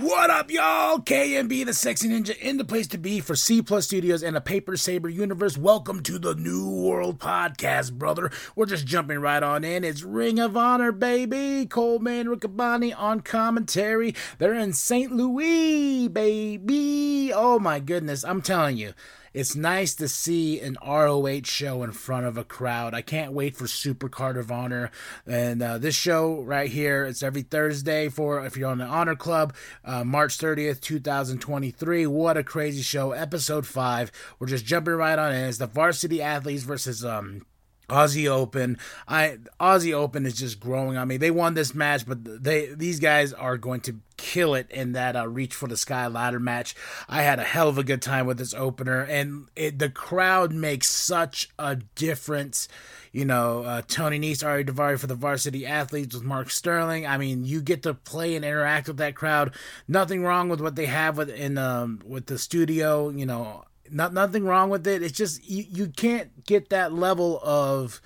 [0.00, 0.98] What up, y'all?
[0.98, 4.40] KMB, the sexy ninja, in the place to be for C Plus Studios and a
[4.40, 5.56] Paper Saber universe.
[5.56, 8.32] Welcome to the New World Podcast, brother.
[8.56, 9.84] We're just jumping right on in.
[9.84, 11.66] It's Ring of Honor, baby.
[11.66, 14.16] Coleman Riccaboni on commentary.
[14.38, 15.12] They're in St.
[15.12, 17.30] Louis, baby.
[17.32, 18.94] Oh my goodness, I'm telling you
[19.34, 22.94] it's nice to see an ROH show in front of a crowd.
[22.94, 24.92] I can't wait for Super Card of Honor.
[25.26, 29.16] And uh, this show right here, it's every Thursday for if you're on the Honor
[29.16, 29.52] Club,
[29.84, 32.06] uh, March 30th, 2023.
[32.06, 33.10] What a crazy show.
[33.10, 34.12] Episode 5.
[34.38, 35.48] We're just jumping right on in.
[35.48, 37.42] It's the varsity athletes versus um
[37.88, 38.78] Aussie Open.
[39.06, 41.16] I Aussie Open is just growing on me.
[41.16, 45.16] They won this match, but they these guys are going to kill it in that
[45.16, 46.74] uh, reach for the sky ladder match.
[47.08, 50.52] I had a hell of a good time with this opener, and it, the crowd
[50.52, 52.68] makes such a difference.
[53.12, 57.06] You know, uh, Tony Nese, Ari Daivari for the varsity athletes with Mark Sterling.
[57.06, 59.54] I mean, you get to play and interact with that crowd.
[59.86, 63.10] Nothing wrong with what they have with in um, with the studio.
[63.10, 65.02] You know not nothing wrong with it.
[65.02, 68.00] It's just you, you can't get that level of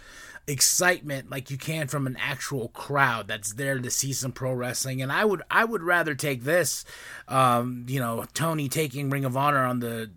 [0.49, 5.03] excitement like you can from an actual crowd that's there to see some pro wrestling
[5.03, 6.87] and i would i would rather take this
[7.29, 10.11] um you know tony taking ring of honor on the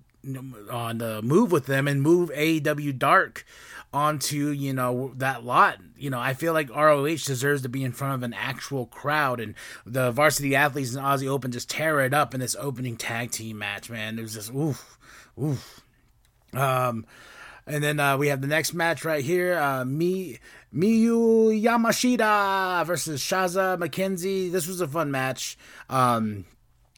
[0.70, 3.46] on the move with them and move aew dark
[3.94, 7.92] onto you know that lot you know i feel like roh deserves to be in
[7.92, 9.56] front of an actual crowd and
[9.86, 13.58] the varsity athletes and aussie open just tear it up in this opening tag team
[13.58, 15.00] match man it was just oof
[15.40, 15.82] Oof.
[16.54, 17.06] Um,
[17.66, 19.58] and then uh, we have the next match right here.
[19.58, 20.40] Uh, Mi
[20.74, 24.52] Miyu Yamashita versus Shazza McKenzie.
[24.52, 25.58] This was a fun match.
[25.90, 26.46] Um,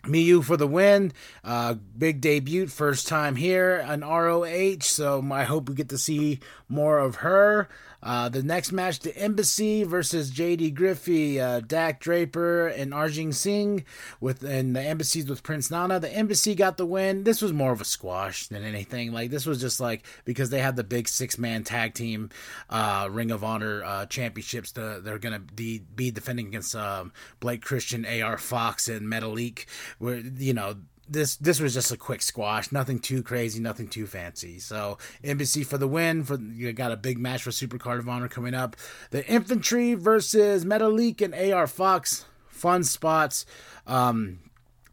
[0.04, 1.14] Miyu for the win.
[1.44, 4.82] Uh, big debut, first time here on ROH.
[4.82, 7.70] So I hope we get to see more of her.
[8.03, 13.86] Uh, the next match, the Embassy versus JD Griffey, uh, Dak Draper, and Arjun Singh
[14.19, 16.02] with and the Embassies with Prince Nana.
[16.02, 17.23] The Embassy got the win.
[17.23, 19.14] This was more of a squash than anything.
[19.14, 22.30] Like this was just like because they had the big six man tag team
[22.69, 24.73] uh, Ring of Honor uh, championships.
[24.73, 29.65] The, they're gonna be, be defending against um, Blake Christian, AR Fox, and Metalik.
[29.97, 30.75] Where you know
[31.14, 34.60] this this was just a quick squash, nothing too crazy, nothing too fancy.
[34.60, 36.24] So Embassy for the win.
[36.24, 38.76] For you got a big match for Super Card of Honor coming up.
[39.12, 42.26] The Infantry versus Metalik and AR Fox.
[42.48, 43.46] Fun spots.
[43.88, 44.40] Um,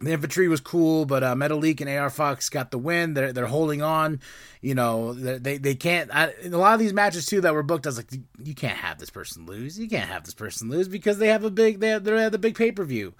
[0.01, 3.13] the infantry was cool, but uh, Metalik and AR Fox got the win.
[3.13, 4.21] They're they're holding on.
[4.63, 6.11] You know they they can't.
[6.11, 8.11] A lot of these matches too that were booked, I was like,
[8.43, 9.79] you can't have this person lose.
[9.79, 12.33] You can't have this person lose because they have a big they have, they have
[12.33, 13.13] the big pay per view.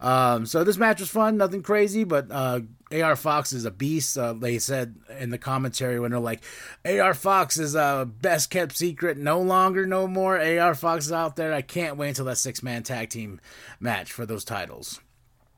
[0.00, 2.60] Um, so this match was fun, nothing crazy, but uh,
[2.92, 4.16] AR Fox is a beast.
[4.18, 6.42] Uh, they said in the commentary when they're like,
[6.84, 10.38] AR Fox is a best kept secret, no longer, no more.
[10.38, 11.52] AR Fox is out there.
[11.52, 13.40] I can't wait until that six man tag team
[13.80, 15.00] match for those titles.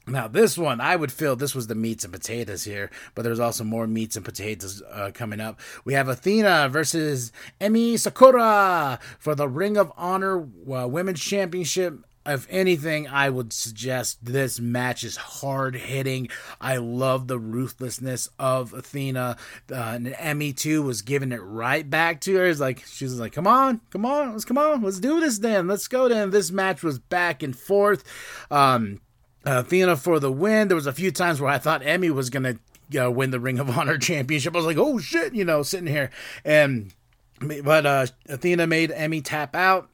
[0.09, 3.41] Now, this one, I would feel this was the meats and potatoes here, but there's
[3.41, 5.59] also more meats and potatoes uh, coming up.
[5.85, 12.06] We have Athena versus Emi Sakura for the Ring of Honor uh, Women's Championship.
[12.27, 16.29] If anything, I would suggest this match is hard hitting.
[16.61, 19.37] I love the ruthlessness of Athena.
[19.71, 22.47] Uh, and Emi too was giving it right back to her.
[22.47, 25.39] It's like she was like, "Come on, come on, let's come on, let's do this
[25.39, 25.67] then.
[25.67, 28.05] Let's go." Then this match was back and forth.
[28.51, 29.01] Um,
[29.45, 30.69] Athena for the win.
[30.69, 32.57] There was a few times where I thought Emmy was gonna
[33.01, 34.55] uh, win the Ring of Honor championship.
[34.55, 36.11] I was like, oh shit, you know, sitting here
[36.45, 36.93] and
[37.41, 39.91] but uh, Athena made Emmy tap out.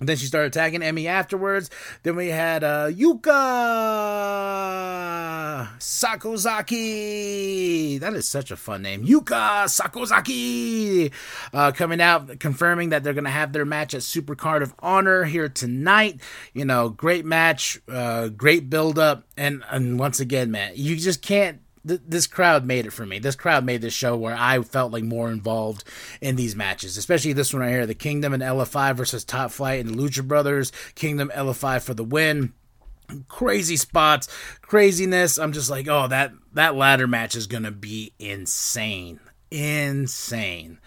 [0.00, 1.70] Then she started attacking Emmy afterwards.
[2.04, 3.28] Then we had uh, Yuka
[5.78, 6.78] Sakazaki.
[7.98, 9.04] That is such a fun name.
[9.04, 11.10] Yuka Sakazaki
[11.52, 14.72] uh, coming out, confirming that they're going to have their match at Super Card of
[14.78, 16.20] Honor here tonight.
[16.54, 19.24] You know, great match, uh, great build up.
[19.36, 23.18] And, and once again, man, you just can't this crowd made it for me.
[23.18, 25.84] This crowd made this show where I felt like more involved
[26.20, 29.84] in these matches, especially this one right here: the Kingdom and LFI versus Top Flight
[29.84, 30.72] and the Lucha Brothers.
[30.94, 32.52] Kingdom LFI for the win.
[33.26, 34.28] Crazy spots,
[34.60, 35.38] craziness.
[35.38, 39.18] I'm just like, oh, that that ladder match is gonna be insane,
[39.50, 40.78] insane.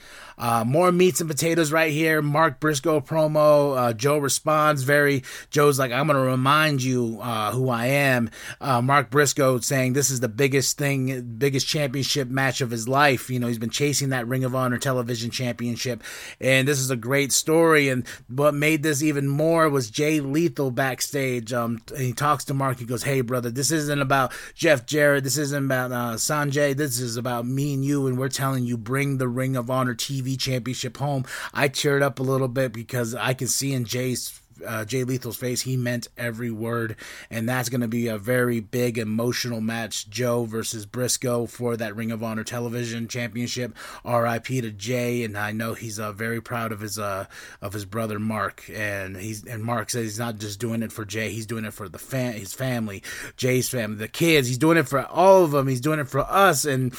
[0.41, 2.19] Uh, more meats and potatoes right here.
[2.19, 3.77] Mark Briscoe promo.
[3.77, 5.23] Uh, Joe responds very.
[5.51, 8.31] Joe's like, I'm going to remind you uh, who I am.
[8.59, 13.29] Uh, Mark Briscoe saying this is the biggest thing, biggest championship match of his life.
[13.29, 16.01] You know, he's been chasing that Ring of Honor television championship,
[16.39, 17.89] and this is a great story.
[17.89, 21.53] And what made this even more was Jay Lethal backstage.
[21.53, 22.79] Um, he talks to Mark.
[22.79, 25.23] He goes, "Hey, brother, this isn't about Jeff Jarrett.
[25.23, 26.75] This isn't about uh, Sonjay.
[26.75, 29.93] This is about me and you, and we're telling you, bring the Ring of Honor
[29.93, 34.41] TV championship home." I cheered up a little bit because I can see in Jay's
[34.65, 35.61] uh, Jay Lethal's face.
[35.61, 36.95] He meant every word,
[37.29, 40.09] and that's going to be a very big emotional match.
[40.09, 43.75] Joe versus Briscoe for that Ring of Honor Television Championship.
[44.05, 44.61] R.I.P.
[44.61, 47.25] to Jay, and I know he's uh, very proud of his uh,
[47.61, 51.05] of his brother Mark, and he's and Mark says he's not just doing it for
[51.05, 53.03] Jay, he's doing it for the fan, his family,
[53.37, 54.47] Jay's family, the kids.
[54.47, 55.67] He's doing it for all of them.
[55.67, 56.93] He's doing it for us, and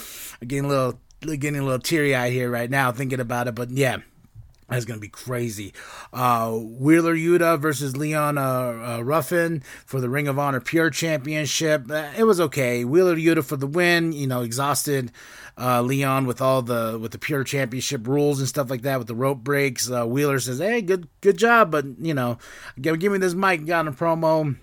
[0.47, 3.55] getting a little getting a little teary eyed here right now thinking about it.
[3.55, 3.99] But yeah
[4.73, 5.75] that's going to be crazy.
[6.13, 8.43] Uh, Wheeler Yuta versus Leon uh,
[8.99, 11.91] uh, Ruffin for the Ring of Honor Pure Championship.
[11.91, 12.85] Uh, it was okay.
[12.85, 14.13] Wheeler Yuta for the win.
[14.13, 15.13] You know, exhausted
[15.59, 19.09] uh, Leon with all the with the Pure Championship rules and stuff like that with
[19.09, 19.91] the rope breaks.
[19.91, 22.39] Uh, Wheeler says, "Hey, good good job, but you know,
[22.81, 24.57] give, give me this mic." Got a promo.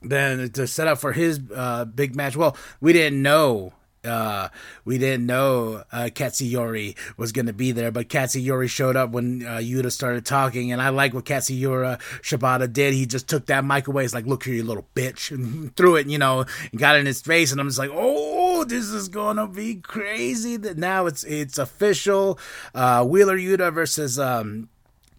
[0.00, 2.36] Then to set up for his big match.
[2.36, 3.72] Well, we didn't know
[4.04, 4.48] uh,
[4.84, 9.44] we didn't know uh, Katsuyori was going to be there, but Katsuyori showed up when
[9.44, 12.94] uh, Yuta started talking, and I like what Katsuyori Shibata did.
[12.94, 14.04] He just took that mic away.
[14.04, 17.06] He's like, "Look here, you little bitch," and threw it, you know, and got in
[17.06, 17.52] his face.
[17.52, 22.38] And I'm just like, "Oh, this is gonna be crazy!" That now it's it's official.
[22.74, 24.18] Uh, Wheeler Yuta versus.
[24.18, 24.68] Um,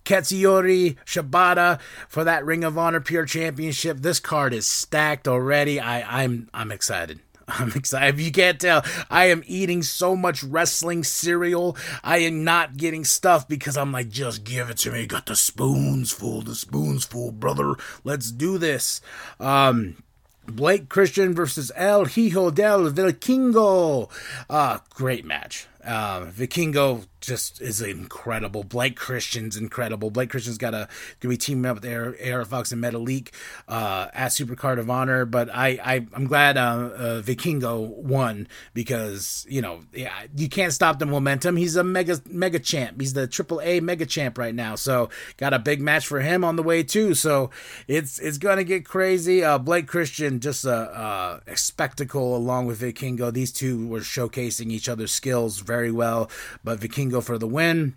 [0.05, 3.97] Katsuyori Shibata for that Ring of Honor Pure Championship.
[3.99, 5.79] This card is stacked already.
[5.79, 7.19] I, I'm I'm excited.
[7.49, 8.15] I'm excited.
[8.15, 11.75] If you can't tell, I am eating so much wrestling cereal.
[12.03, 15.05] I am not getting stuff because I'm like, just give it to me.
[15.07, 17.75] Got the spoons full, the spoons full, brother.
[18.03, 19.01] Let's do this.
[19.39, 20.03] Um,
[20.45, 24.09] Blake Christian versus El Hijo del Vikingo.
[24.49, 25.67] Uh, great match.
[25.83, 28.63] Uh, Vikingo just is incredible.
[28.63, 30.09] Blake Christian's incredible.
[30.09, 30.87] Blake Christian's got a
[31.19, 33.29] gonna be teaming up with AR, AR Fox and Metalik
[33.67, 35.25] uh, at Supercard of Honor.
[35.25, 40.73] But I, I am glad uh, uh, Vikingo won because you know yeah you can't
[40.73, 41.55] stop the momentum.
[41.55, 42.99] He's a mega mega champ.
[42.99, 44.73] He's the Triple A mega champ right now.
[44.73, 47.13] So got a big match for him on the way too.
[47.13, 47.51] So
[47.87, 49.43] it's it's gonna get crazy.
[49.43, 53.31] Uh, Blake Christian just a, a spectacle along with Vikingo.
[53.31, 56.31] These two were showcasing each other's skills very well.
[56.63, 57.95] But Vikingo for the win.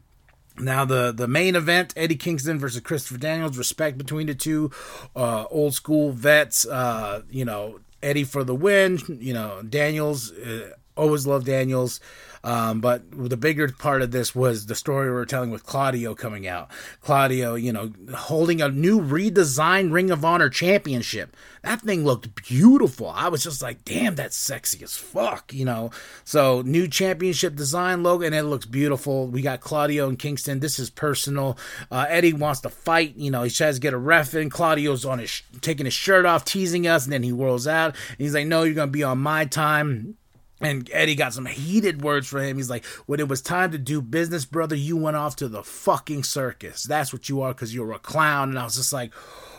[0.59, 3.57] Now the the main event: Eddie Kingston versus Christopher Daniels.
[3.57, 4.71] Respect between the two
[5.17, 6.67] uh, old school vets.
[6.67, 8.99] Uh, you know Eddie for the win.
[9.09, 10.33] You know Daniels.
[10.33, 12.01] Uh, always love Daniels.
[12.45, 16.15] Um, but the bigger part of this was the story we were telling with Claudio
[16.15, 16.71] coming out.
[17.01, 21.37] Claudio, you know, holding a new redesigned Ring of Honor championship.
[21.63, 23.09] That thing looked beautiful.
[23.09, 25.91] I was just like, damn, that's sexy as fuck, you know.
[26.25, 29.29] So new championship design logo, and it looks beautiful.
[29.29, 30.59] We got Claudio and Kingston.
[30.59, 31.57] This is personal.
[31.91, 33.15] Uh, Eddie wants to fight.
[33.17, 34.51] You know, he tries to get a ref in.
[34.51, 37.95] Claudio's on his taking his shirt off, teasing us, and then he whirls out.
[38.09, 40.17] And he's like, no, you're gonna be on my time
[40.63, 42.57] and Eddie got some heated words for him.
[42.57, 45.63] He's like, when it was time to do business, brother, you went off to the
[45.63, 46.85] fucking circus.
[46.85, 48.51] That's what you are because you're a clown.
[48.51, 49.13] And I was just like,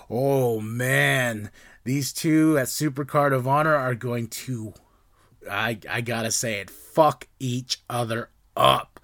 [0.09, 1.51] oh man,
[1.83, 4.73] these two at Supercard of Honor are going to,
[5.50, 8.99] I, I gotta say it, fuck each other up.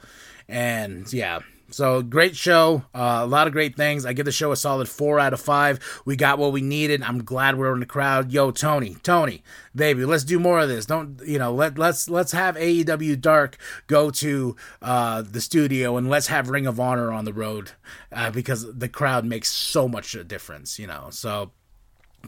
[0.48, 1.40] And yeah,
[1.72, 4.06] so great show, uh, a lot of great things.
[4.06, 5.80] I give the show a solid four out of five.
[6.06, 7.04] We got what we needed.
[7.04, 8.32] I'm glad we're in the crowd.
[8.32, 9.44] Yo, Tony, Tony,
[9.76, 10.86] baby, let's do more of this.
[10.86, 11.54] Don't you know?
[11.54, 13.58] Let let's let's have AEW Dark
[13.88, 17.72] go to uh, the studio and let's have Ring of Honor on the road
[18.12, 20.80] uh, because the crowd makes so much a difference.
[20.80, 21.52] You know, so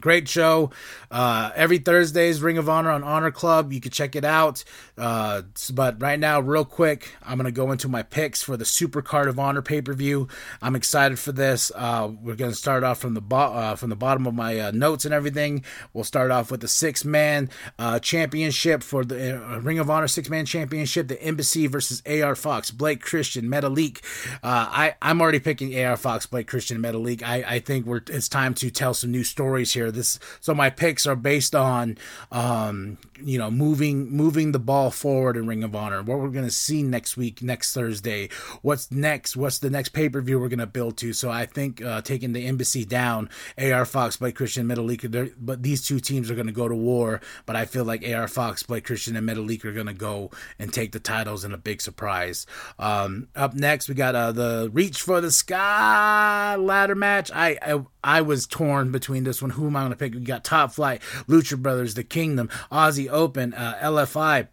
[0.00, 0.70] Great show.
[1.10, 3.72] Uh, every Thursday's Ring of Honor on Honor Club.
[3.72, 4.64] You can check it out.
[4.96, 8.64] Uh, but right now, real quick, I'm going to go into my picks for the
[8.64, 10.28] Super Card of Honor pay per view.
[10.62, 11.70] I'm excited for this.
[11.74, 14.58] Uh, we're going to start off from the bo- uh, from the bottom of my
[14.58, 15.62] uh, notes and everything.
[15.92, 20.30] We'll start off with the six man uh, championship for the Ring of Honor six
[20.30, 21.08] man championship.
[21.08, 24.00] The Embassy versus AR Fox, Blake Christian, Metalik.
[24.42, 27.22] I I'm already picking AR Fox, Blake Christian, Metalik.
[27.22, 29.92] I I think we're it's time to tell some new stories here here.
[29.92, 31.98] This so my picks are based on
[32.30, 36.02] um, you know moving moving the ball forward in Ring of Honor.
[36.02, 38.28] What we're gonna see next week, next Thursday.
[38.62, 39.36] What's next?
[39.36, 41.12] What's the next pay per view we're gonna build to?
[41.12, 45.86] So I think uh, taking the embassy down, AR Fox, by Christian, Metalik, but these
[45.86, 47.20] two teams are gonna go to war.
[47.46, 50.92] But I feel like AR Fox, by Christian, and Metalik are gonna go and take
[50.92, 52.46] the titles in a big surprise.
[52.78, 57.30] Um, up next, we got uh, the Reach for the Sky ladder match.
[57.34, 59.52] I, I I was torn between this one.
[59.52, 60.14] Who am I going to pick?
[60.14, 64.48] We got Top Flight, Lucha Brothers, The Kingdom, Aussie Open, uh, LFI.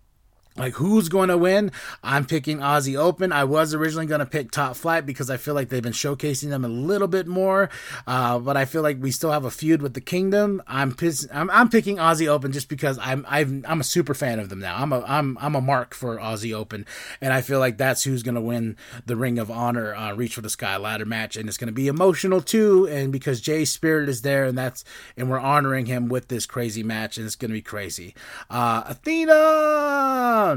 [0.59, 1.71] Like who's going to win?
[2.03, 3.31] I'm picking Aussie Open.
[3.31, 6.49] I was originally going to pick Top Flight because I feel like they've been showcasing
[6.49, 7.69] them a little bit more,
[8.05, 10.61] uh, but I feel like we still have a feud with the Kingdom.
[10.67, 10.95] I'm
[11.31, 14.59] I'm, I'm picking Aussie Open just because I'm I'm I'm a super fan of them
[14.59, 14.75] now.
[14.77, 16.85] I'm a I'm I'm a mark for Aussie Open,
[17.21, 18.75] and I feel like that's who's going to win
[19.05, 21.73] the Ring of Honor uh, Reach for the Sky ladder match, and it's going to
[21.73, 24.83] be emotional too, and because Jay Spirit is there, and that's
[25.15, 28.13] and we're honoring him with this crazy match, and it's going to be crazy.
[28.49, 30.48] Uh, Athena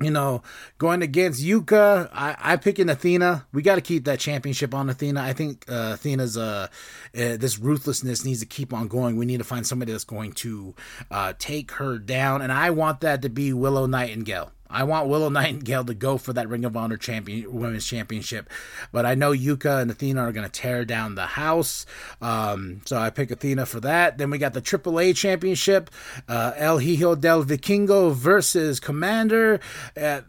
[0.00, 0.42] you know,
[0.78, 3.46] going against Yuka, I, I picking Athena.
[3.52, 5.20] We got to keep that championship on Athena.
[5.20, 6.68] I think uh, Athena's uh,
[7.14, 9.16] uh, this ruthlessness needs to keep on going.
[9.16, 10.74] We need to find somebody that's going to
[11.10, 14.52] uh, take her down, and I want that to be Willow Nightingale.
[14.70, 18.48] I want Willow Nightingale to go for that Ring of Honor champion women's championship,
[18.92, 21.86] but I know Yuka and Athena are going to tear down the house.
[22.22, 24.18] Um, so I pick Athena for that.
[24.18, 25.90] Then we got the AAA championship,
[26.28, 29.60] uh, El Hijo del Vikingo versus Commander.
[30.00, 30.22] Uh,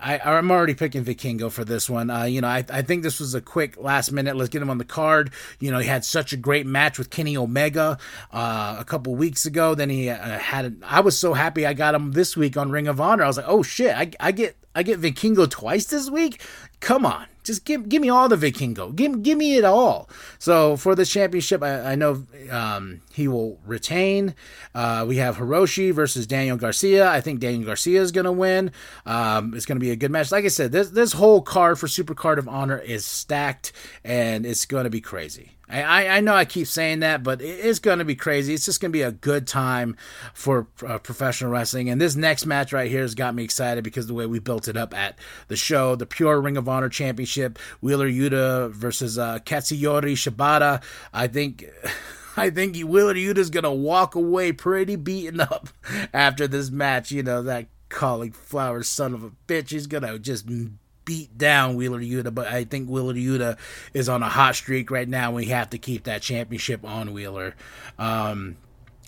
[0.00, 2.10] I, I'm already picking Vikingo for this one.
[2.10, 4.36] Uh, you know, I, I think this was a quick last minute.
[4.36, 5.30] Let's get him on the card.
[5.60, 7.98] You know, he had such a great match with Kenny Omega
[8.32, 9.74] uh, a couple weeks ago.
[9.74, 10.76] Then he uh, had.
[10.84, 13.24] I was so happy I got him this week on Ring of Honor.
[13.24, 16.40] I was like, oh shit, I, I get I get Vikingo twice this week.
[16.80, 18.94] Come on, just give give me all the Vikingo.
[18.94, 20.08] Give give me it all.
[20.38, 24.34] So for the championship, I, I know um, he will retain.
[24.74, 27.10] Uh, we have Hiroshi versus Daniel Garcia.
[27.10, 28.70] I think Daniel Garcia is going to win.
[29.06, 30.30] Um, it's going to be a good match.
[30.30, 33.72] Like I said, this this whole card for Super Card of Honor is stacked,
[34.04, 35.58] and it's going to be crazy.
[35.70, 38.54] I, I know I keep saying that, but it's going to be crazy.
[38.54, 39.96] It's just going to be a good time
[40.32, 41.90] for uh, professional wrestling.
[41.90, 44.66] And this next match right here has got me excited because the way we built
[44.66, 47.37] it up at the show, the Pure Ring of Honor Championship,
[47.80, 50.82] Wheeler Yuta versus uh, Katsuyori Shibata.
[51.12, 51.64] I think.
[52.36, 55.70] I think Wheeler Yuta's gonna walk away pretty beaten up
[56.14, 57.10] after this match.
[57.10, 59.70] You know that cauliflower son of a bitch.
[59.70, 60.46] He's gonna just
[61.04, 63.58] beat down Wheeler Yuta, but I think Wheeler Yuta
[63.94, 65.32] is on a hot streak right now.
[65.32, 67.56] We have to keep that championship on Wheeler.
[67.98, 68.56] Um,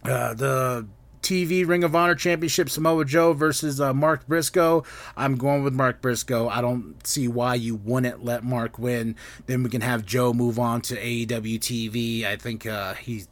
[0.02, 0.88] uh, the
[1.22, 4.84] TV Ring of Honor Championship Samoa Joe versus uh, Mark Briscoe.
[5.16, 6.48] I'm going with Mark Briscoe.
[6.48, 9.16] I don't see why you wouldn't let Mark win.
[9.46, 12.24] Then we can have Joe move on to AEW TV.
[12.24, 13.24] I think uh, he,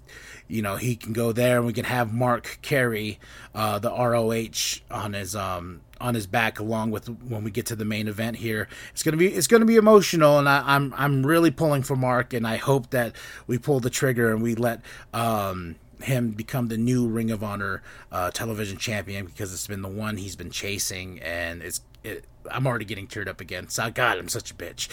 [0.46, 3.18] you know, he can go there, and we can have Mark carry
[3.54, 7.76] uh, the ROH on his um, on his back along with when we get to
[7.76, 8.68] the main event here.
[8.92, 12.32] It's gonna be it's gonna be emotional, and I, I'm, I'm really pulling for Mark,
[12.32, 13.14] and I hope that
[13.46, 14.80] we pull the trigger and we let
[15.12, 19.88] um, him become the new Ring of Honor uh, television champion because it's been the
[19.88, 23.68] one he's been chasing, and it's it, I'm already getting teared up again.
[23.68, 24.88] So God, I'm such a bitch.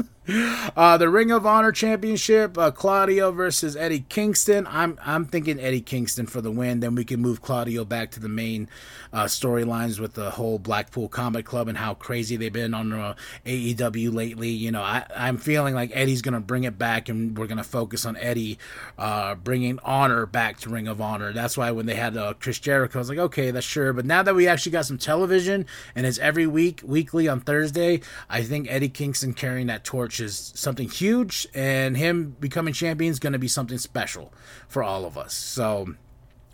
[0.27, 4.67] Uh, the Ring of Honor Championship, uh, Claudio versus Eddie Kingston.
[4.67, 6.79] I'm I'm thinking Eddie Kingston for the win.
[6.79, 8.69] Then we can move Claudio back to the main
[9.11, 13.15] uh, storylines with the whole Blackpool Combat Club and how crazy they've been on uh,
[13.47, 14.49] AEW lately.
[14.49, 18.05] You know, I, I'm feeling like Eddie's gonna bring it back, and we're gonna focus
[18.05, 18.59] on Eddie
[18.99, 21.33] uh, bringing honor back to Ring of Honor.
[21.33, 23.91] That's why when they had uh, Chris Jericho, I was like, okay, that's sure.
[23.91, 28.01] But now that we actually got some television and it's every week, weekly on Thursday,
[28.29, 33.19] I think Eddie Kingston carrying that torch is something huge, and him becoming champion is
[33.19, 34.33] going to be something special
[34.67, 35.33] for all of us.
[35.33, 35.95] So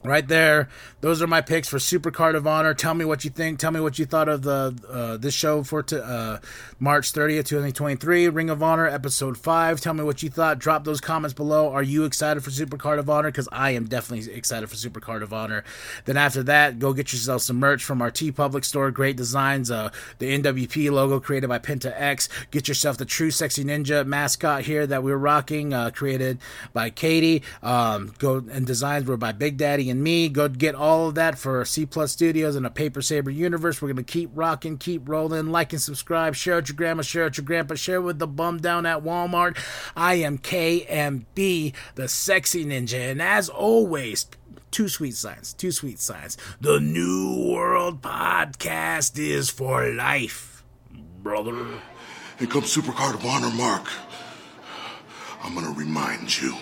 [0.04, 0.70] right there.
[1.02, 2.74] Those are my picks for super card of honor.
[2.74, 3.60] Tell me what you think.
[3.60, 6.40] Tell me what you thought of the uh, this show for t- uh,
[6.80, 10.60] march 30th 2023 ring of honor episode 5 tell me what you thought.
[10.60, 11.72] Drop those comments below.
[11.72, 13.30] Are you excited for super card of honor?
[13.30, 15.64] Because i am definitely excited for super card of honor.
[16.06, 18.92] Then after that go get yourself some merch from our TeePublic store.
[18.92, 22.30] Great designs uh, the nwp logo created by penta x.
[22.52, 26.40] Get yourself the true sexy ninja mascot here that we're rocking uh, created
[26.74, 27.44] by katie.
[27.62, 30.30] Um, go and designs were by big daddy and me.
[30.30, 33.82] Go get all of that for C Plus Studios and a Paper Saber universe.
[33.82, 35.52] We're gonna keep rocking, keep rolling.
[35.52, 36.36] Like and subscribe.
[36.36, 37.02] Share it your grandma.
[37.02, 37.76] Share it your grandpa.
[37.76, 39.58] Share with the bum down at Walmart.
[39.96, 44.28] I am KMB, the sexy ninja, and as always.
[44.70, 46.38] Two sweet signs, two sweet signs.
[46.60, 50.64] The New World Podcast is for life,
[51.24, 51.66] brother.
[52.38, 53.88] Here comes Supercard of Honor, Mark.
[55.42, 56.56] I'm gonna remind you.